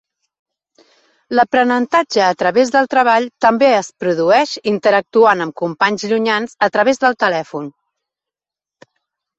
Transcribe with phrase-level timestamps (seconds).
[1.39, 7.21] L'aprenentatge a través del treball també es produeix interactuant amb companys llunyans a través del
[7.27, 7.71] telèfon.